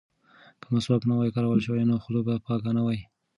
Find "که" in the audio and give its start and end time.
0.61-0.67